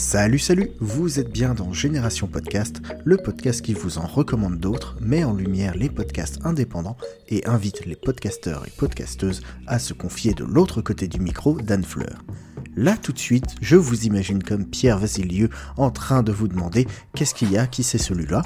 Salut, 0.00 0.38
salut, 0.38 0.70
vous 0.80 1.20
êtes 1.20 1.30
bien 1.30 1.52
dans 1.52 1.74
Génération 1.74 2.26
Podcast, 2.26 2.80
le 3.04 3.18
podcast 3.18 3.60
qui 3.60 3.74
vous 3.74 3.98
en 3.98 4.06
recommande 4.06 4.58
d'autres, 4.58 4.96
met 5.02 5.24
en 5.24 5.34
lumière 5.34 5.76
les 5.76 5.90
podcasts 5.90 6.38
indépendants 6.42 6.96
et 7.28 7.46
invite 7.46 7.84
les 7.84 7.96
podcasteurs 7.96 8.66
et 8.66 8.70
podcasteuses 8.70 9.42
à 9.66 9.78
se 9.78 9.92
confier 9.92 10.32
de 10.32 10.42
l'autre 10.42 10.80
côté 10.80 11.06
du 11.06 11.20
micro 11.20 11.60
d'Anne 11.60 11.84
Fleur. 11.84 12.24
Là 12.76 12.96
tout 12.96 13.12
de 13.12 13.18
suite, 13.18 13.56
je 13.60 13.76
vous 13.76 14.06
imagine 14.06 14.42
comme 14.42 14.64
Pierre 14.64 14.98
Vasilieu 14.98 15.50
en 15.76 15.90
train 15.90 16.22
de 16.22 16.32
vous 16.32 16.48
demander 16.48 16.86
qu'est-ce 17.14 17.34
qu'il 17.34 17.52
y 17.52 17.58
a, 17.58 17.66
qui 17.66 17.82
c'est 17.82 17.98
celui-là 17.98 18.42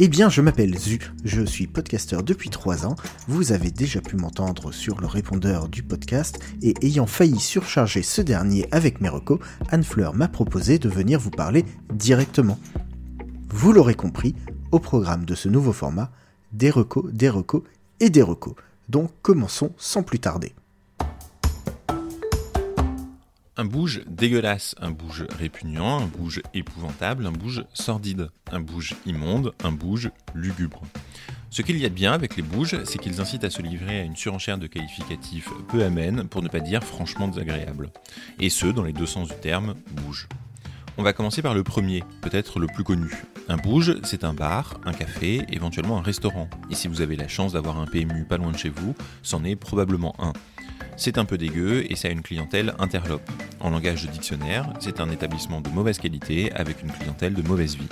Eh 0.00 0.08
bien, 0.08 0.28
je 0.28 0.40
m'appelle 0.40 0.76
Zu, 0.76 0.98
je 1.24 1.42
suis 1.42 1.68
podcasteur 1.68 2.24
depuis 2.24 2.50
3 2.50 2.84
ans, 2.84 2.96
vous 3.28 3.52
avez 3.52 3.70
déjà 3.70 4.00
pu 4.00 4.16
m'entendre 4.16 4.72
sur 4.72 5.00
le 5.00 5.06
répondeur 5.06 5.68
du 5.68 5.84
podcast, 5.84 6.40
et 6.62 6.74
ayant 6.82 7.06
failli 7.06 7.38
surcharger 7.38 8.02
ce 8.02 8.20
dernier 8.20 8.66
avec 8.72 9.00
mes 9.00 9.08
recos, 9.08 9.38
Anne 9.70 9.84
Fleur 9.84 10.12
m'a 10.14 10.26
proposé 10.26 10.80
de 10.80 10.88
venir 10.88 11.20
vous 11.20 11.30
parler 11.30 11.64
directement. 11.92 12.58
Vous 13.50 13.72
l'aurez 13.72 13.94
compris, 13.94 14.34
au 14.72 14.80
programme 14.80 15.24
de 15.24 15.36
ce 15.36 15.48
nouveau 15.48 15.72
format, 15.72 16.10
des 16.52 16.70
recos, 16.70 17.12
des 17.12 17.28
recos 17.28 17.62
et 18.00 18.10
des 18.10 18.22
recos. 18.22 18.54
Donc 18.88 19.12
commençons 19.22 19.72
sans 19.76 20.02
plus 20.02 20.18
tarder. 20.18 20.54
Un 23.56 23.64
bouge 23.64 24.02
dégueulasse, 24.08 24.74
un 24.80 24.90
bouge 24.90 25.26
répugnant, 25.38 26.02
un 26.02 26.06
bouge 26.06 26.42
épouvantable, 26.54 27.24
un 27.24 27.30
bouge 27.30 27.64
sordide, 27.72 28.30
un 28.50 28.58
bouge 28.58 28.96
immonde, 29.06 29.54
un 29.62 29.70
bouge 29.70 30.10
lugubre. 30.34 30.82
Ce 31.50 31.62
qu'il 31.62 31.78
y 31.78 31.86
a 31.86 31.88
de 31.88 31.94
bien 31.94 32.12
avec 32.12 32.36
les 32.36 32.42
bouges, 32.42 32.82
c'est 32.82 32.98
qu'ils 32.98 33.20
incitent 33.20 33.44
à 33.44 33.50
se 33.50 33.62
livrer 33.62 34.00
à 34.00 34.02
une 34.02 34.16
surenchère 34.16 34.58
de 34.58 34.66
qualificatifs 34.66 35.50
peu 35.68 35.84
amènes, 35.84 36.24
pour 36.24 36.42
ne 36.42 36.48
pas 36.48 36.58
dire 36.58 36.82
franchement 36.82 37.28
désagréables. 37.28 37.90
Et 38.40 38.50
ce, 38.50 38.66
dans 38.66 38.82
les 38.82 38.92
deux 38.92 39.06
sens 39.06 39.28
du 39.28 39.36
terme, 39.36 39.76
bouge. 39.92 40.28
On 40.98 41.04
va 41.04 41.12
commencer 41.12 41.40
par 41.40 41.54
le 41.54 41.62
premier, 41.62 42.02
peut-être 42.22 42.58
le 42.58 42.66
plus 42.66 42.82
connu. 42.82 43.22
Un 43.48 43.56
bouge, 43.56 44.00
c'est 44.02 44.24
un 44.24 44.34
bar, 44.34 44.80
un 44.84 44.92
café, 44.92 45.42
éventuellement 45.48 45.98
un 45.98 46.02
restaurant. 46.02 46.50
Et 46.70 46.74
si 46.74 46.88
vous 46.88 47.02
avez 47.02 47.14
la 47.14 47.28
chance 47.28 47.52
d'avoir 47.52 47.78
un 47.78 47.86
PMU 47.86 48.24
pas 48.24 48.36
loin 48.36 48.50
de 48.50 48.58
chez 48.58 48.70
vous, 48.70 48.96
c'en 49.22 49.44
est 49.44 49.54
probablement 49.54 50.16
un. 50.18 50.32
C'est 50.96 51.18
un 51.18 51.24
peu 51.24 51.36
dégueu 51.36 51.90
et 51.90 51.96
ça 51.96 52.08
a 52.08 52.12
une 52.12 52.22
clientèle 52.22 52.72
interlope. 52.78 53.28
En 53.58 53.70
langage 53.70 54.06
de 54.06 54.12
dictionnaire, 54.12 54.72
c'est 54.78 55.00
un 55.00 55.10
établissement 55.10 55.60
de 55.60 55.68
mauvaise 55.70 55.98
qualité 55.98 56.52
avec 56.52 56.82
une 56.82 56.92
clientèle 56.92 57.34
de 57.34 57.42
mauvaise 57.42 57.76
vie. 57.76 57.88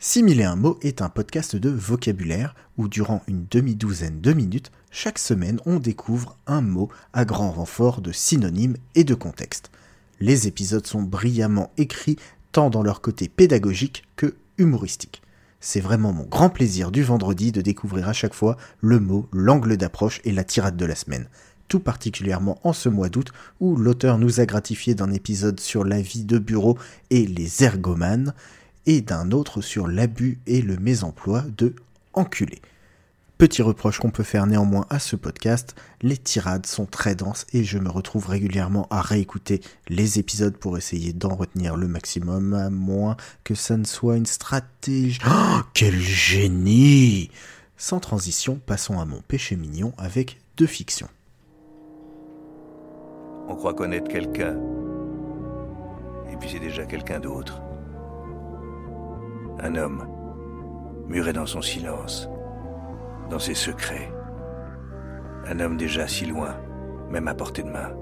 6001 0.00 0.56
mots 0.56 0.78
est 0.82 1.02
un 1.02 1.08
podcast 1.08 1.54
de 1.54 1.70
vocabulaire 1.70 2.54
où 2.78 2.88
durant 2.88 3.22
une 3.28 3.46
demi-douzaine 3.50 4.20
de 4.20 4.32
minutes, 4.32 4.72
chaque 4.90 5.18
semaine 5.18 5.60
on 5.66 5.78
découvre 5.78 6.36
un 6.46 6.60
mot 6.60 6.90
à 7.12 7.24
grand 7.24 7.52
renfort 7.52 8.00
de 8.00 8.12
synonymes 8.12 8.76
et 8.96 9.04
de 9.04 9.14
contexte. 9.14 9.70
Les 10.18 10.48
épisodes 10.48 10.86
sont 10.86 11.02
brillamment 11.02 11.70
écrits 11.76 12.16
tant 12.50 12.70
dans 12.70 12.82
leur 12.82 13.02
côté 13.02 13.28
pédagogique 13.28 14.04
que 14.16 14.34
humoristique. 14.58 15.22
C'est 15.60 15.80
vraiment 15.80 16.12
mon 16.12 16.24
grand 16.24 16.50
plaisir 16.50 16.90
du 16.90 17.02
vendredi 17.02 17.52
de 17.52 17.60
découvrir 17.60 18.08
à 18.08 18.12
chaque 18.12 18.34
fois 18.34 18.56
le 18.80 19.00
mot, 19.00 19.28
l'angle 19.32 19.76
d'approche 19.76 20.20
et 20.24 20.32
la 20.32 20.44
tirade 20.44 20.76
de 20.76 20.84
la 20.84 20.94
semaine 20.94 21.28
tout 21.68 21.80
particulièrement 21.80 22.58
en 22.64 22.72
ce 22.72 22.88
mois 22.88 23.08
d'août 23.08 23.32
où 23.60 23.76
l'auteur 23.76 24.18
nous 24.18 24.40
a 24.40 24.46
gratifié 24.46 24.94
d'un 24.94 25.12
épisode 25.12 25.60
sur 25.60 25.84
la 25.84 26.00
vie 26.00 26.24
de 26.24 26.38
bureau 26.38 26.78
et 27.10 27.26
les 27.26 27.64
ergomanes 27.64 28.34
et 28.86 29.00
d'un 29.00 29.30
autre 29.32 29.60
sur 29.60 29.88
l'abus 29.88 30.38
et 30.46 30.62
le 30.62 30.76
mésemploi 30.76 31.44
de 31.56 31.74
enculé. 32.14 32.60
Petit 33.38 33.60
reproche 33.60 33.98
qu'on 33.98 34.10
peut 34.10 34.22
faire 34.22 34.46
néanmoins 34.46 34.86
à 34.88 34.98
ce 34.98 35.14
podcast, 35.14 35.74
les 36.00 36.16
tirades 36.16 36.64
sont 36.64 36.86
très 36.86 37.14
denses 37.14 37.44
et 37.52 37.64
je 37.64 37.76
me 37.76 37.90
retrouve 37.90 38.28
régulièrement 38.28 38.86
à 38.90 39.02
réécouter 39.02 39.60
les 39.88 40.18
épisodes 40.18 40.56
pour 40.56 40.78
essayer 40.78 41.12
d'en 41.12 41.34
retenir 41.34 41.76
le 41.76 41.86
maximum, 41.86 42.54
à 42.54 42.70
moins 42.70 43.18
que 43.44 43.54
ça 43.54 43.76
ne 43.76 43.84
soit 43.84 44.16
une 44.16 44.24
stratégie. 44.24 45.18
Oh, 45.28 45.60
quel 45.74 46.00
génie 46.00 47.30
Sans 47.76 48.00
transition, 48.00 48.58
passons 48.64 48.98
à 48.98 49.04
mon 49.04 49.20
péché 49.20 49.54
mignon 49.54 49.92
avec 49.98 50.40
deux 50.56 50.66
fictions. 50.66 51.08
On 53.48 53.54
croit 53.54 53.74
connaître 53.74 54.08
quelqu'un. 54.08 54.56
Et 56.30 56.36
puis 56.36 56.48
c'est 56.50 56.58
déjà 56.58 56.84
quelqu'un 56.84 57.20
d'autre. 57.20 57.62
Un 59.60 59.76
homme, 59.76 60.06
muré 61.06 61.32
dans 61.32 61.46
son 61.46 61.62
silence, 61.62 62.28
dans 63.30 63.38
ses 63.38 63.54
secrets. 63.54 64.12
Un 65.46 65.60
homme 65.60 65.76
déjà 65.76 66.08
si 66.08 66.26
loin, 66.26 66.56
même 67.08 67.28
à 67.28 67.34
portée 67.34 67.62
de 67.62 67.70
main. 67.70 67.92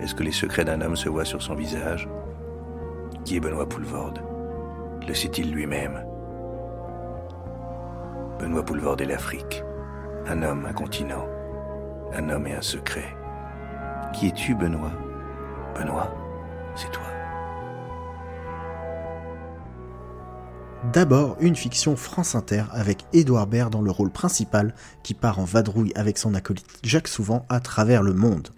Est-ce 0.00 0.14
que 0.14 0.22
les 0.22 0.32
secrets 0.32 0.64
d'un 0.64 0.80
homme 0.80 0.96
se 0.96 1.08
voient 1.08 1.24
sur 1.24 1.42
son 1.42 1.54
visage? 1.54 2.08
Qui 3.24 3.36
est 3.36 3.40
Benoît 3.40 3.68
Poulvorde 3.68 4.22
Le 5.06 5.12
sait-il 5.12 5.52
lui-même? 5.52 6.02
Benoît 8.38 8.64
Poulvorde 8.64 9.02
est 9.02 9.06
l'Afrique. 9.06 9.62
Un 10.26 10.42
homme, 10.42 10.64
un 10.66 10.72
continent. 10.72 11.26
Un 12.14 12.30
homme 12.30 12.46
et 12.46 12.54
un 12.54 12.62
secret. 12.62 13.17
Qui 14.12 14.28
es-tu, 14.28 14.54
Benoît? 14.54 14.92
Benoît, 15.76 16.12
c'est 16.74 16.90
toi. 16.90 17.04
D'abord, 20.92 21.36
une 21.40 21.54
fiction 21.54 21.94
France 21.94 22.34
Inter 22.34 22.64
avec 22.72 23.04
Édouard 23.12 23.46
Baird 23.46 23.70
dans 23.70 23.82
le 23.82 23.90
rôle 23.90 24.10
principal 24.10 24.74
qui 25.02 25.12
part 25.12 25.38
en 25.38 25.44
vadrouille 25.44 25.92
avec 25.94 26.18
son 26.18 26.34
acolyte 26.34 26.78
Jacques 26.82 27.08
Souvent 27.08 27.44
à 27.48 27.60
travers 27.60 28.02
le 28.02 28.14
monde. 28.14 28.48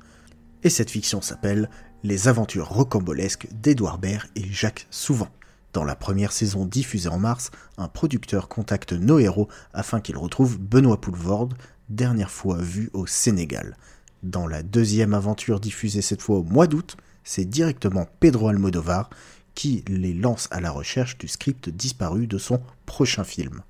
Et 0.62 0.70
cette 0.70 0.90
fiction 0.90 1.20
s'appelle 1.20 1.68
Les 2.04 2.28
aventures 2.28 2.68
rocambolesques 2.68 3.48
d'Édouard 3.52 3.98
Baird 3.98 4.28
et 4.36 4.44
Jacques 4.44 4.86
Souvent. 4.90 5.28
Dans 5.72 5.84
la 5.84 5.96
première 5.96 6.32
saison 6.32 6.64
diffusée 6.64 7.08
en 7.08 7.18
mars, 7.18 7.50
un 7.76 7.88
producteur 7.88 8.48
contacte 8.48 8.92
nos 8.92 9.18
héros 9.18 9.48
afin 9.72 10.00
qu'ils 10.00 10.16
retrouvent 10.18 10.58
Benoît 10.58 11.00
Poulvorde, 11.00 11.54
dernière 11.88 12.30
fois 12.30 12.58
vu 12.58 12.90
au 12.92 13.06
Sénégal. 13.06 13.76
Dans 14.22 14.46
la 14.46 14.62
deuxième 14.62 15.14
aventure 15.14 15.60
diffusée 15.60 16.02
cette 16.02 16.20
fois 16.20 16.38
au 16.38 16.42
mois 16.42 16.66
d'août, 16.66 16.96
c'est 17.24 17.46
directement 17.46 18.06
Pedro 18.20 18.48
Almodovar 18.48 19.08
qui 19.54 19.82
les 19.88 20.12
lance 20.12 20.46
à 20.50 20.60
la 20.60 20.70
recherche 20.70 21.18
du 21.18 21.26
script 21.26 21.70
disparu 21.70 22.26
de 22.26 22.38
son 22.38 22.60
prochain 22.86 23.24
film. 23.24 23.62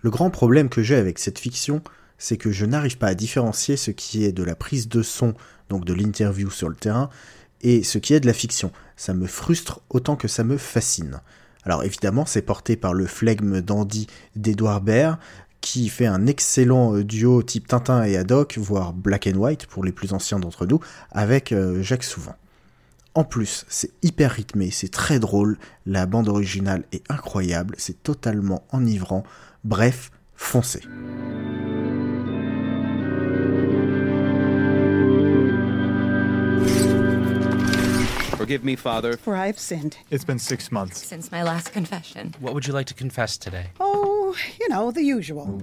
Le 0.00 0.10
grand 0.10 0.30
problème 0.30 0.68
que 0.68 0.82
j'ai 0.82 0.96
avec 0.96 1.18
cette 1.18 1.38
fiction, 1.38 1.82
c'est 2.18 2.36
que 2.36 2.50
je 2.50 2.64
n'arrive 2.64 2.98
pas 2.98 3.08
à 3.08 3.14
différencier 3.14 3.76
ce 3.76 3.90
qui 3.90 4.24
est 4.24 4.32
de 4.32 4.42
la 4.42 4.54
prise 4.54 4.88
de 4.88 5.02
son, 5.02 5.34
donc 5.68 5.84
de 5.84 5.92
l'interview 5.92 6.50
sur 6.50 6.68
le 6.68 6.74
terrain, 6.74 7.10
et 7.60 7.82
ce 7.82 7.98
qui 7.98 8.14
est 8.14 8.20
de 8.20 8.26
la 8.26 8.32
fiction. 8.32 8.72
Ça 8.96 9.14
me 9.14 9.26
frustre 9.26 9.80
autant 9.90 10.16
que 10.16 10.28
ça 10.28 10.42
me 10.42 10.56
fascine. 10.56 11.20
Alors 11.64 11.84
évidemment, 11.84 12.26
c'est 12.26 12.42
porté 12.42 12.76
par 12.76 12.94
le 12.94 13.06
flegme 13.06 13.60
dandy 13.60 14.06
d'Edouard 14.36 14.80
Baird, 14.80 15.18
qui 15.62 15.88
fait 15.88 16.06
un 16.06 16.26
excellent 16.26 16.94
euh, 16.94 17.04
duo 17.04 17.42
type 17.42 17.66
Tintin 17.66 18.04
et 18.04 18.18
Haddock, 18.18 18.58
voire 18.58 18.92
Black 18.92 19.26
and 19.26 19.38
White 19.38 19.64
pour 19.66 19.82
les 19.84 19.92
plus 19.92 20.12
anciens 20.12 20.38
d'entre 20.38 20.66
nous, 20.66 20.80
avec 21.10 21.52
euh, 21.52 21.82
Jacques 21.82 22.04
Souvent. 22.04 22.34
En 23.14 23.24
plus, 23.24 23.64
c'est 23.68 23.92
hyper 24.02 24.32
rythmé, 24.32 24.70
c'est 24.70 24.90
très 24.90 25.18
drôle, 25.18 25.58
la 25.86 26.06
bande 26.06 26.28
originale 26.28 26.84
est 26.92 27.04
incroyable, 27.10 27.74
c'est 27.78 28.02
totalement 28.02 28.64
enivrant, 28.72 29.22
bref, 29.64 30.10
foncez. 30.34 30.80
Forgive 38.36 38.64
me, 38.64 38.74
Father. 38.74 39.16
For 39.16 39.36
I 39.36 39.46
have 39.46 39.58
sinned. 39.58 39.96
It's 40.10 40.24
been 40.24 40.40
six 40.40 40.72
months. 40.72 41.06
Since 41.06 41.30
my 41.30 41.44
last 41.44 41.72
confession. 41.72 42.34
What 42.40 42.54
would 42.54 42.66
you 42.66 42.72
like 42.72 42.88
to 42.88 42.94
confess 42.94 43.38
today? 43.38 43.66
Oh, 43.78 44.11
you 44.58 44.68
know, 44.68 44.90
the 44.90 45.02
usual. 45.02 45.62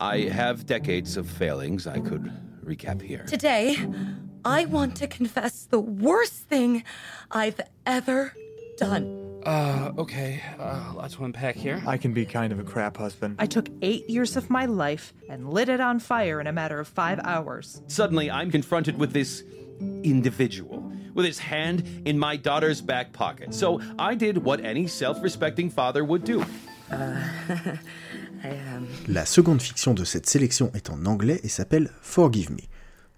I 0.00 0.20
have 0.22 0.66
decades 0.66 1.16
of 1.16 1.28
failings 1.28 1.86
I 1.86 2.00
could 2.00 2.30
recap 2.64 3.00
here. 3.00 3.24
Today, 3.24 3.76
I 4.44 4.66
want 4.66 4.96
to 4.96 5.06
confess 5.06 5.64
the 5.64 5.80
worst 5.80 6.34
thing 6.34 6.84
I've 7.30 7.60
ever 7.86 8.34
done. 8.76 9.40
Uh, 9.44 9.92
okay. 9.96 10.42
Uh, 10.58 10.92
lots 10.94 11.14
to 11.14 11.24
unpack 11.24 11.54
here. 11.54 11.82
I 11.86 11.96
can 11.96 12.12
be 12.12 12.26
kind 12.26 12.52
of 12.52 12.58
a 12.58 12.64
crap 12.64 12.96
husband. 12.96 13.36
I 13.38 13.46
took 13.46 13.68
eight 13.80 14.10
years 14.10 14.36
of 14.36 14.50
my 14.50 14.66
life 14.66 15.14
and 15.28 15.48
lit 15.48 15.68
it 15.68 15.80
on 15.80 16.00
fire 16.00 16.40
in 16.40 16.46
a 16.46 16.52
matter 16.52 16.80
of 16.80 16.88
five 16.88 17.20
hours. 17.22 17.80
Suddenly, 17.86 18.30
I'm 18.30 18.50
confronted 18.50 18.98
with 18.98 19.12
this 19.12 19.44
individual 20.02 20.92
with 21.14 21.24
his 21.24 21.38
hand 21.38 22.02
in 22.04 22.18
my 22.18 22.36
daughter's 22.36 22.82
back 22.82 23.12
pocket. 23.12 23.54
So 23.54 23.80
I 23.98 24.14
did 24.14 24.38
what 24.38 24.64
any 24.64 24.86
self 24.86 25.22
respecting 25.22 25.70
father 25.70 26.04
would 26.04 26.24
do. 26.24 26.44
La 29.08 29.26
seconde 29.26 29.60
fiction 29.60 29.94
de 29.94 30.04
cette 30.04 30.26
sélection 30.26 30.70
est 30.74 30.90
en 30.90 31.06
anglais 31.06 31.40
et 31.42 31.48
s'appelle 31.48 31.90
Forgive 32.00 32.52
Me. 32.52 32.62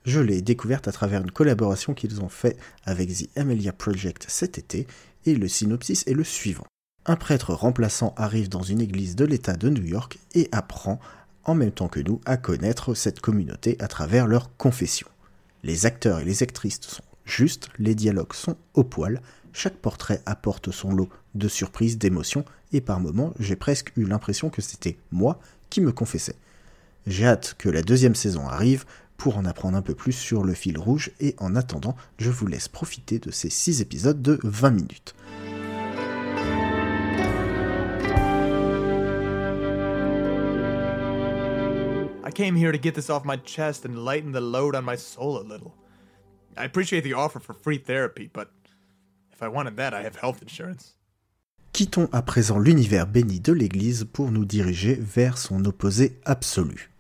Je 0.05 0.21
l'ai 0.21 0.41
découverte 0.41 0.89
à 0.89 0.93
travers 0.93 1.21
une 1.21 1.31
collaboration 1.31 1.93
qu'ils 1.93 2.21
ont 2.23 2.29
fait 2.29 2.57
avec 2.85 3.13
The 3.13 3.29
Amelia 3.37 3.73
Project 3.73 4.25
cet 4.29 4.57
été, 4.59 4.87
et 5.27 5.35
le 5.35 5.49
synopsis 5.49 6.07
est 6.07 6.15
le 6.15 6.25
suivant. 6.25 6.67
Un 7.05 7.17
prêtre 7.17 7.53
remplaçant 7.53 8.15
arrive 8.17 8.49
dans 8.49 8.63
une 8.63 8.81
église 8.81 9.17
de 9.17 9.25
l'État 9.25 9.57
de 9.57 9.69
New 9.69 9.85
York 9.85 10.19
et 10.35 10.49
apprend, 10.53 10.99
en 11.45 11.55
même 11.55 11.73
temps 11.73 11.89
que 11.89 12.01
nous, 12.01 12.21
à 12.25 12.37
connaître 12.37 12.95
cette 12.95 13.21
communauté 13.21 13.77
à 13.81 13.89
travers 13.89 14.27
leur 14.27 14.57
confession. 14.57 15.09
Les 15.63 15.87
acteurs 15.87 16.21
et 16.21 16.25
les 16.25 16.43
actrices 16.43 16.81
sont 16.81 17.03
justes, 17.25 17.69
les 17.79 17.95
dialogues 17.95 18.33
sont 18.33 18.57
au 18.75 18.85
poil, 18.85 19.21
chaque 19.53 19.77
portrait 19.77 20.23
apporte 20.27 20.71
son 20.71 20.93
lot 20.93 21.09
de 21.35 21.49
surprises, 21.49 21.99
d'émotions, 21.99 22.45
et 22.73 22.81
par 22.81 23.01
moments 23.01 23.33
j'ai 23.39 23.57
presque 23.57 23.93
eu 23.97 24.05
l'impression 24.05 24.51
que 24.51 24.63
c'était 24.63 24.99
moi 25.11 25.41
qui 25.71 25.81
me 25.81 25.93
confessais. 25.93 26.37
J'ai 27.07 27.27
hâte 27.27 27.55
que 27.59 27.69
la 27.69 27.83
deuxième 27.83 28.15
saison 28.15 28.47
arrive 28.49 28.85
pour 29.17 29.37
en 29.37 29.45
apprendre 29.45 29.77
un 29.77 29.83
peu 29.83 29.95
plus 29.95 30.13
sur 30.13 30.45
le 30.45 30.55
fil 30.55 30.79
rouge, 30.79 31.11
et 31.21 31.35
en 31.39 31.57
attendant, 31.57 31.97
je 32.19 32.31
vous 32.31 32.47
laisse 32.47 32.69
profiter 32.69 33.19
de 33.19 33.31
ces 33.31 33.51
6 33.51 33.81
épisodes 33.81 34.23
de 34.23 34.39
20 34.45 34.71
minutes. 34.71 35.15
I 42.25 42.31
came 42.31 42.55
here 42.55 42.71
to 42.71 42.79
get 42.79 42.95
this 42.95 43.09
off 43.11 43.25
my 43.25 43.39
chest 43.39 43.87
and 43.87 44.05
lighten 44.05 44.33
the 44.33 44.41
load 44.41 44.77
on 44.77 44.85
my 44.85 44.97
soul 44.97 45.39
a 45.39 45.43
little. 45.43 45.73
I 46.57 46.65
appreciate 46.65 47.03
the 47.03 47.15
offer 47.15 47.41
for 47.41 47.55
free 47.55 47.79
therapy, 47.79 48.29
but 48.33 48.51
if 49.39 49.45
I 49.45 49.49
wanted 49.49 49.77
that, 49.77 49.95
I 49.95 50.03
have 50.03 50.17
health 50.17 50.43
insurance. 50.43 50.97
Quittons 51.73 52.09
à 52.13 52.23
présent 52.23 52.59
l'univers 52.59 53.07
béni 53.07 53.39
de 53.39 53.53
l'Église 53.53 54.05
pour 54.13 54.33
nous 54.33 54.45
diriger 54.45 54.99
vers 55.01 55.39
son 55.39 55.65
opposé 55.65 56.19
absolu. 56.25 56.91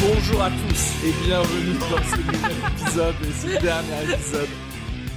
Bonjour 0.00 0.42
à 0.42 0.50
tous 0.50 1.06
et 1.06 1.12
bienvenue 1.24 1.78
dans 1.78 2.02
ce 2.04 2.16
nouvel 2.16 2.56
épisode 2.72 3.14
et 3.22 3.32
ce 3.32 3.62
dernier 3.62 4.12
épisode 4.12 4.48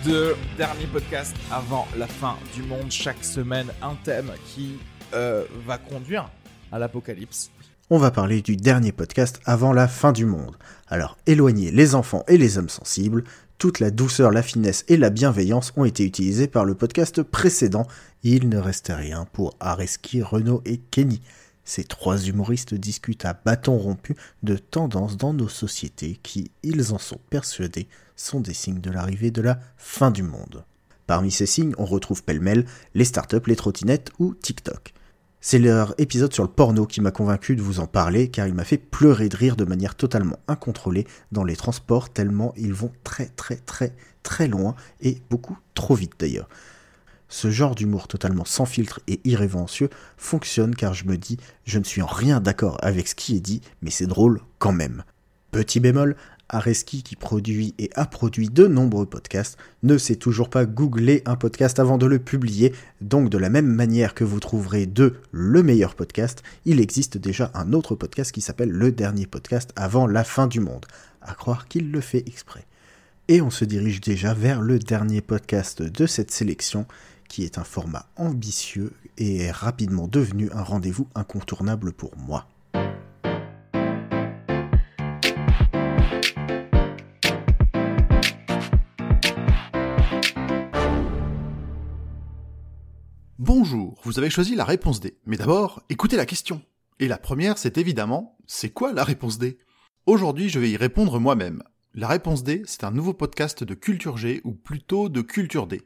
de 0.05 0.35
dernier 0.55 0.85
podcast 0.85 1.35
avant 1.51 1.87
la 1.97 2.05
fin 2.05 2.35
du 2.53 2.61
monde. 2.61 2.91
Chaque 2.91 3.23
semaine, 3.23 3.67
un 3.81 3.95
thème 4.03 4.31
qui 4.45 4.77
euh, 5.13 5.43
va 5.65 5.79
conduire 5.79 6.29
à 6.71 6.77
l'apocalypse. 6.77 7.49
On 7.89 7.97
va 7.97 8.11
parler 8.11 8.41
du 8.41 8.55
dernier 8.55 8.91
podcast 8.91 9.39
avant 9.45 9.73
la 9.73 9.87
fin 9.87 10.11
du 10.11 10.25
monde. 10.25 10.55
Alors 10.87 11.17
éloignez 11.25 11.71
les 11.71 11.95
enfants 11.95 12.23
et 12.27 12.37
les 12.37 12.57
hommes 12.57 12.69
sensibles, 12.69 13.23
toute 13.57 13.79
la 13.79 13.89
douceur, 13.89 14.31
la 14.31 14.43
finesse 14.43 14.85
et 14.89 14.97
la 14.97 15.09
bienveillance 15.09 15.73
ont 15.75 15.85
été 15.85 16.03
utilisées 16.03 16.47
par 16.47 16.65
le 16.65 16.75
podcast 16.75 17.23
précédent. 17.23 17.87
Il 18.21 18.49
ne 18.49 18.57
restait 18.57 18.93
rien 18.93 19.25
pour 19.31 19.55
Areski, 19.59 20.21
Renault 20.21 20.61
et 20.65 20.77
Kenny. 20.77 21.21
Ces 21.65 21.83
trois 21.83 22.17
humoristes 22.23 22.75
discutent 22.75 23.25
à 23.25 23.33
bâton 23.33 23.77
rompu 23.77 24.15
de 24.43 24.55
tendances 24.55 25.17
dans 25.17 25.33
nos 25.33 25.49
sociétés 25.49 26.19
qui, 26.21 26.51
ils 26.63 26.93
en 26.93 26.99
sont 26.99 27.19
persuadés, 27.29 27.87
sont 28.15 28.39
des 28.39 28.53
signes 28.53 28.81
de 28.81 28.91
l'arrivée 28.91 29.31
de 29.31 29.41
la 29.41 29.59
fin 29.75 30.11
du 30.11 30.21
monde. 30.21 30.63
Parmi 31.07 31.31
ces 31.31 31.47
signes, 31.47 31.73
on 31.77 31.85
retrouve 31.85 32.23
pêle-mêle 32.23 32.65
les 32.93 33.03
startups, 33.03 33.47
les 33.47 33.55
trottinettes 33.55 34.11
ou 34.19 34.35
TikTok. 34.35 34.93
C'est 35.41 35.59
leur 35.59 35.93
épisode 35.99 36.33
sur 36.33 36.43
le 36.43 36.49
porno 36.49 36.87
qui 36.87 37.01
m'a 37.01 37.11
convaincu 37.11 37.55
de 37.55 37.61
vous 37.61 37.79
en 37.79 37.85
parler 37.85 38.29
car 38.29 38.47
il 38.47 38.55
m'a 38.55 38.63
fait 38.63 38.79
pleurer 38.79 39.29
de 39.29 39.37
rire 39.37 39.55
de 39.55 39.65
manière 39.65 39.93
totalement 39.93 40.39
incontrôlée 40.47 41.05
dans 41.31 41.43
les 41.43 41.55
transports 41.55 42.09
tellement 42.09 42.51
ils 42.57 42.73
vont 42.73 42.91
très 43.03 43.27
très 43.27 43.57
très 43.57 43.95
très 44.23 44.47
loin 44.47 44.75
et 45.01 45.19
beaucoup 45.29 45.57
trop 45.75 45.93
vite 45.93 46.13
d'ailleurs. 46.17 46.49
Ce 47.27 47.49
genre 47.49 47.75
d'humour 47.75 48.07
totalement 48.07 48.45
sans 48.45 48.65
filtre 48.65 48.99
et 49.07 49.19
irrévérencieux 49.23 49.89
fonctionne 50.17 50.75
car 50.75 50.93
je 50.93 51.05
me 51.05 51.17
dis 51.17 51.37
je 51.65 51.79
ne 51.79 51.83
suis 51.83 52.01
en 52.01 52.07
rien 52.07 52.39
d'accord 52.39 52.77
avec 52.81 53.07
ce 53.07 53.15
qui 53.15 53.35
est 53.35 53.41
dit 53.41 53.61
mais 53.81 53.89
c'est 53.89 54.07
drôle 54.07 54.41
quand 54.59 54.73
même. 54.73 55.03
Petit 55.51 55.79
bémol, 55.79 56.15
Areski, 56.49 57.01
qui 57.01 57.15
produit 57.15 57.73
et 57.79 57.89
a 57.95 58.05
produit 58.05 58.49
de 58.49 58.67
nombreux 58.67 59.05
podcasts, 59.05 59.57
ne 59.83 59.97
sait 59.97 60.15
toujours 60.15 60.49
pas 60.49 60.65
googler 60.65 61.23
un 61.25 61.35
podcast 61.35 61.79
avant 61.79 61.97
de 61.97 62.05
le 62.05 62.19
publier, 62.19 62.73
donc 63.01 63.29
de 63.29 63.37
la 63.37 63.49
même 63.49 63.67
manière 63.67 64.13
que 64.13 64.23
vous 64.23 64.39
trouverez 64.39 64.85
de 64.85 65.15
le 65.31 65.63
meilleur 65.63 65.95
podcast, 65.95 66.43
il 66.65 66.79
existe 66.79 67.17
déjà 67.17 67.51
un 67.53 67.73
autre 67.73 67.95
podcast 67.95 68.31
qui 68.31 68.41
s'appelle 68.41 68.69
Le 68.69 68.91
dernier 68.91 69.25
podcast 69.25 69.71
avant 69.75 70.07
la 70.07 70.23
fin 70.23 70.47
du 70.47 70.59
monde, 70.59 70.85
à 71.21 71.33
croire 71.33 71.67
qu'il 71.67 71.91
le 71.91 72.01
fait 72.01 72.23
exprès. 72.27 72.65
Et 73.27 73.41
on 73.41 73.49
se 73.49 73.65
dirige 73.65 74.01
déjà 74.01 74.35
vers 74.35 74.61
le 74.61 74.77
dernier 74.77 75.21
podcast 75.21 75.81
de 75.81 76.05
cette 76.05 76.29
sélection, 76.29 76.85
qui 77.27 77.43
est 77.43 77.57
un 77.57 77.63
format 77.63 78.05
ambitieux 78.15 78.93
et 79.17 79.37
est 79.37 79.51
rapidement 79.51 80.07
devenu 80.07 80.49
un 80.51 80.63
rendez-vous 80.63 81.07
incontournable 81.15 81.93
pour 81.93 82.15
moi. 82.17 82.47
Bonjour, 93.37 93.99
vous 94.03 94.17
avez 94.17 94.29
choisi 94.29 94.55
la 94.55 94.65
réponse 94.65 94.99
D. 94.99 95.17
Mais 95.25 95.37
d'abord, 95.37 95.83
écoutez 95.89 96.17
la 96.17 96.25
question. 96.25 96.61
Et 96.99 97.07
la 97.07 97.17
première, 97.17 97.57
c'est 97.57 97.77
évidemment, 97.77 98.37
c'est 98.47 98.69
quoi 98.69 98.93
la 98.93 99.03
réponse 99.03 99.37
D? 99.37 99.57
Aujourd'hui, 100.05 100.49
je 100.49 100.59
vais 100.59 100.71
y 100.71 100.77
répondre 100.77 101.19
moi-même. 101.19 101.61
La 101.93 102.07
réponse 102.07 102.43
D, 102.43 102.63
c'est 102.65 102.83
un 102.83 102.91
nouveau 102.91 103.13
podcast 103.13 103.63
de 103.63 103.73
Culture 103.73 104.17
G, 104.17 104.41
ou 104.43 104.53
plutôt 104.53 105.09
de 105.09 105.21
Culture 105.21 105.67
D. 105.67 105.83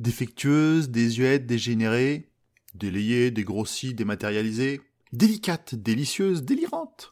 Défectueuse, 0.00 0.88
désuète, 0.88 1.46
dégénérée, 1.46 2.30
délayée, 2.74 3.30
dégrossie, 3.30 3.94
dématérialisée, 3.94 4.80
délicate, 5.12 5.74
délicieuse, 5.74 6.42
délirante. 6.42 7.10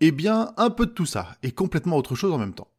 Eh 0.00 0.12
bien, 0.12 0.52
un 0.56 0.70
peu 0.70 0.86
de 0.86 0.92
tout 0.92 1.06
ça, 1.06 1.36
et 1.42 1.50
complètement 1.50 1.96
autre 1.96 2.14
chose 2.14 2.32
en 2.32 2.38
même 2.38 2.54
temps. 2.54 2.70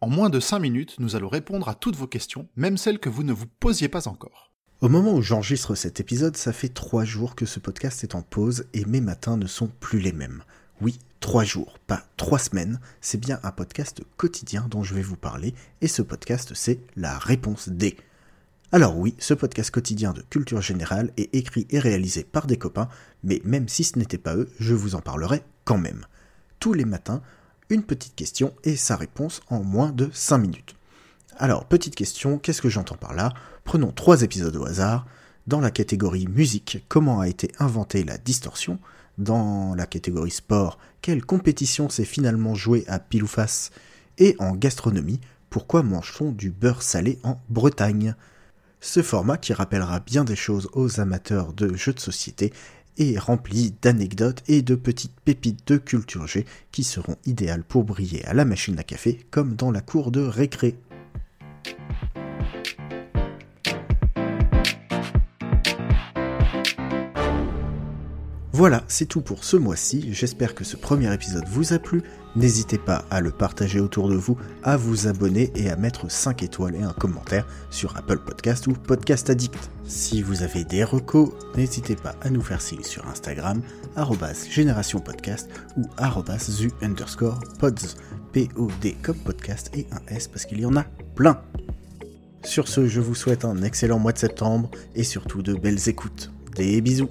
En 0.00 0.08
moins 0.08 0.30
de 0.30 0.40
5 0.40 0.58
minutes, 0.58 0.96
nous 0.98 1.14
allons 1.14 1.28
répondre 1.28 1.68
à 1.68 1.76
toutes 1.76 1.96
vos 1.96 2.08
questions, 2.08 2.48
même 2.56 2.76
celles 2.76 2.98
que 2.98 3.08
vous 3.08 3.22
ne 3.22 3.32
vous 3.32 3.46
posiez 3.46 3.88
pas 3.88 4.08
encore. 4.08 4.50
Au 4.80 4.88
moment 4.88 5.14
où 5.14 5.22
j'enregistre 5.22 5.76
cet 5.76 6.00
épisode, 6.00 6.36
ça 6.36 6.52
fait 6.52 6.68
trois 6.68 7.04
jours 7.04 7.36
que 7.36 7.46
ce 7.46 7.60
podcast 7.60 8.02
est 8.02 8.16
en 8.16 8.22
pause 8.22 8.66
et 8.74 8.84
mes 8.84 9.00
matins 9.00 9.36
ne 9.36 9.46
sont 9.46 9.68
plus 9.80 10.00
les 10.00 10.12
mêmes. 10.12 10.42
Oui, 10.80 10.98
trois 11.20 11.44
jours, 11.44 11.78
pas 11.86 12.02
trois 12.16 12.40
semaines, 12.40 12.80
c'est 13.00 13.20
bien 13.20 13.38
un 13.44 13.52
podcast 13.52 14.02
quotidien 14.16 14.66
dont 14.68 14.82
je 14.82 14.94
vais 14.94 15.02
vous 15.02 15.16
parler, 15.16 15.54
et 15.80 15.88
ce 15.88 16.02
podcast 16.02 16.52
c'est 16.54 16.80
La 16.96 17.16
Réponse 17.16 17.68
D. 17.68 17.96
Alors 18.74 18.98
oui, 18.98 19.14
ce 19.20 19.34
podcast 19.34 19.70
quotidien 19.70 20.12
de 20.12 20.22
culture 20.22 20.60
générale 20.60 21.12
est 21.16 21.32
écrit 21.32 21.64
et 21.70 21.78
réalisé 21.78 22.24
par 22.24 22.48
des 22.48 22.56
copains, 22.56 22.88
mais 23.22 23.40
même 23.44 23.68
si 23.68 23.84
ce 23.84 23.96
n'était 24.00 24.18
pas 24.18 24.34
eux, 24.34 24.50
je 24.58 24.74
vous 24.74 24.96
en 24.96 25.00
parlerai 25.00 25.44
quand 25.64 25.78
même. 25.78 26.04
Tous 26.58 26.72
les 26.72 26.84
matins, 26.84 27.22
une 27.70 27.84
petite 27.84 28.16
question 28.16 28.52
et 28.64 28.74
sa 28.74 28.96
réponse 28.96 29.42
en 29.48 29.62
moins 29.62 29.92
de 29.92 30.10
5 30.12 30.38
minutes. 30.38 30.74
Alors, 31.36 31.66
petite 31.66 31.94
question, 31.94 32.36
qu'est-ce 32.36 32.60
que 32.60 32.68
j'entends 32.68 32.96
par 32.96 33.14
là? 33.14 33.32
Prenons 33.62 33.92
trois 33.92 34.22
épisodes 34.22 34.56
au 34.56 34.66
hasard. 34.66 35.06
Dans 35.46 35.60
la 35.60 35.70
catégorie 35.70 36.26
musique, 36.26 36.84
comment 36.88 37.20
a 37.20 37.28
été 37.28 37.52
inventée 37.60 38.02
la 38.02 38.18
distorsion? 38.18 38.80
Dans 39.18 39.76
la 39.76 39.86
catégorie 39.86 40.32
sport, 40.32 40.80
quelle 41.00 41.24
compétition 41.24 41.88
s'est 41.88 42.04
finalement 42.04 42.56
jouée 42.56 42.82
à 42.88 42.98
pile 42.98 43.22
ou 43.22 43.28
face? 43.28 43.70
Et 44.18 44.34
en 44.40 44.56
gastronomie, 44.56 45.20
pourquoi 45.48 45.84
mange-t-on 45.84 46.32
du 46.32 46.50
beurre 46.50 46.82
salé 46.82 47.20
en 47.22 47.40
Bretagne? 47.48 48.16
Ce 48.86 49.00
format, 49.00 49.38
qui 49.38 49.54
rappellera 49.54 49.98
bien 50.00 50.24
des 50.24 50.36
choses 50.36 50.68
aux 50.74 51.00
amateurs 51.00 51.54
de 51.54 51.74
jeux 51.74 51.94
de 51.94 52.00
société, 52.00 52.52
est 52.98 53.18
rempli 53.18 53.74
d'anecdotes 53.80 54.42
et 54.46 54.60
de 54.60 54.74
petites 54.74 55.18
pépites 55.24 55.66
de 55.66 55.78
culture 55.78 56.26
G 56.26 56.44
qui 56.70 56.84
seront 56.84 57.16
idéales 57.24 57.64
pour 57.64 57.84
briller 57.84 58.22
à 58.26 58.34
la 58.34 58.44
machine 58.44 58.78
à 58.78 58.82
café 58.82 59.26
comme 59.30 59.56
dans 59.56 59.70
la 59.70 59.80
cour 59.80 60.10
de 60.10 60.20
récré. 60.20 60.76
Voilà, 68.56 68.84
c'est 68.86 69.06
tout 69.06 69.20
pour 69.20 69.42
ce 69.42 69.56
mois-ci. 69.56 70.10
J'espère 70.12 70.54
que 70.54 70.62
ce 70.62 70.76
premier 70.76 71.12
épisode 71.12 71.42
vous 71.48 71.72
a 71.72 71.80
plu. 71.80 72.04
N'hésitez 72.36 72.78
pas 72.78 73.04
à 73.10 73.20
le 73.20 73.32
partager 73.32 73.80
autour 73.80 74.08
de 74.08 74.14
vous, 74.14 74.38
à 74.62 74.76
vous 74.76 75.08
abonner 75.08 75.50
et 75.56 75.70
à 75.70 75.76
mettre 75.76 76.08
5 76.08 76.44
étoiles 76.44 76.76
et 76.76 76.82
un 76.84 76.92
commentaire 76.92 77.48
sur 77.70 77.96
Apple 77.96 78.20
Podcast 78.20 78.68
ou 78.68 78.74
Podcast 78.74 79.28
Addict. 79.28 79.58
Si 79.88 80.22
vous 80.22 80.44
avez 80.44 80.62
des 80.62 80.84
recos, 80.84 81.30
n'hésitez 81.56 81.96
pas 81.96 82.14
à 82.20 82.30
nous 82.30 82.42
faire 82.42 82.60
signe 82.60 82.84
sur 82.84 83.04
Instagram, 83.08 83.60
génération 84.48 85.00
podcast 85.00 85.50
ou 85.76 85.88
zu 86.38 86.70
underscore 86.80 87.40
pods, 87.58 87.96
P-O-D 88.30 88.98
comme 89.02 89.18
podcast 89.18 89.72
et 89.74 89.88
un 89.90 90.14
S 90.14 90.28
parce 90.28 90.46
qu'il 90.46 90.60
y 90.60 90.66
en 90.66 90.76
a 90.76 90.84
plein. 91.16 91.42
Sur 92.44 92.68
ce, 92.68 92.86
je 92.86 93.00
vous 93.00 93.16
souhaite 93.16 93.44
un 93.44 93.64
excellent 93.64 93.98
mois 93.98 94.12
de 94.12 94.18
septembre 94.18 94.70
et 94.94 95.02
surtout 95.02 95.42
de 95.42 95.54
belles 95.54 95.88
écoutes. 95.88 96.30
Des 96.54 96.80
bisous 96.80 97.10